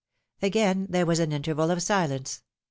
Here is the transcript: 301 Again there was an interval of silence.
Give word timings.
301 0.39 0.47
Again 0.83 0.87
there 0.91 1.05
was 1.05 1.19
an 1.19 1.31
interval 1.31 1.69
of 1.69 1.83
silence. 1.83 2.41